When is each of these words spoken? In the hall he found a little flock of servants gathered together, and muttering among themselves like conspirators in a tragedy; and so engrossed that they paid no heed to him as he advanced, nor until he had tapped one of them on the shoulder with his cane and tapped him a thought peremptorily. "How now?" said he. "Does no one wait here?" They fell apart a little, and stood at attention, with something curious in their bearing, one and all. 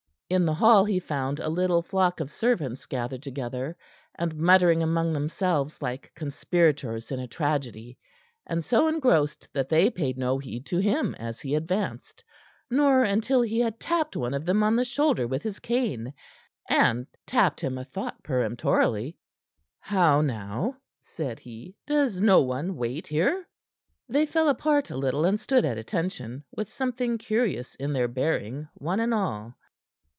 In 0.33 0.45
the 0.45 0.53
hall 0.53 0.85
he 0.85 1.01
found 1.01 1.41
a 1.41 1.49
little 1.49 1.81
flock 1.81 2.21
of 2.21 2.31
servants 2.31 2.85
gathered 2.85 3.21
together, 3.21 3.75
and 4.15 4.33
muttering 4.37 4.81
among 4.81 5.11
themselves 5.11 5.81
like 5.81 6.13
conspirators 6.15 7.11
in 7.11 7.19
a 7.19 7.27
tragedy; 7.27 7.97
and 8.47 8.63
so 8.63 8.87
engrossed 8.87 9.49
that 9.51 9.67
they 9.67 9.89
paid 9.89 10.17
no 10.17 10.37
heed 10.37 10.65
to 10.67 10.77
him 10.79 11.13
as 11.15 11.41
he 11.41 11.53
advanced, 11.53 12.23
nor 12.69 13.03
until 13.03 13.41
he 13.41 13.59
had 13.59 13.77
tapped 13.77 14.15
one 14.15 14.33
of 14.33 14.45
them 14.45 14.63
on 14.63 14.77
the 14.77 14.85
shoulder 14.85 15.27
with 15.27 15.43
his 15.43 15.59
cane 15.59 16.13
and 16.69 17.07
tapped 17.27 17.59
him 17.59 17.77
a 17.77 17.83
thought 17.83 18.23
peremptorily. 18.23 19.17
"How 19.81 20.21
now?" 20.21 20.77
said 21.01 21.39
he. 21.39 21.75
"Does 21.85 22.21
no 22.21 22.41
one 22.41 22.77
wait 22.77 23.05
here?" 23.07 23.45
They 24.07 24.25
fell 24.25 24.47
apart 24.47 24.89
a 24.91 24.95
little, 24.95 25.25
and 25.25 25.37
stood 25.37 25.65
at 25.65 25.77
attention, 25.77 26.45
with 26.55 26.71
something 26.71 27.17
curious 27.17 27.75
in 27.75 27.91
their 27.91 28.07
bearing, 28.07 28.69
one 28.75 29.01
and 29.01 29.13
all. 29.13 29.55